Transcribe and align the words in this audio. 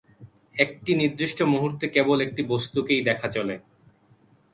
একটি 0.55 0.91
নির্দিষ্ট 0.95 1.39
মুহূর্তে 1.43 1.85
কেবল 1.87 2.17
একটি 2.21 2.41
বস্তুকেই 2.43 3.01
দেখা 3.03 3.27
চলে। 3.27 3.55